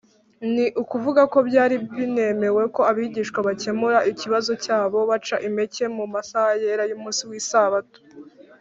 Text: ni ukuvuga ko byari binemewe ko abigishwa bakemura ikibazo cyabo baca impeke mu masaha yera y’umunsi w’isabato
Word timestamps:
ni 0.53 0.65
ukuvuga 0.81 1.21
ko 1.33 1.37
byari 1.49 1.75
binemewe 1.95 2.63
ko 2.75 2.81
abigishwa 2.91 3.39
bakemura 3.47 3.99
ikibazo 4.11 4.51
cyabo 4.63 4.97
baca 5.09 5.35
impeke 5.47 5.85
mu 5.97 6.05
masaha 6.13 6.51
yera 6.61 6.83
y’umunsi 6.89 7.23
w’isabato 7.29 7.99